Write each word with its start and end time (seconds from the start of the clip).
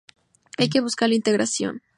Hay 0.57 0.67
que 0.67 0.81
buscar 0.81 1.09
la 1.09 1.13
integración". 1.15 1.83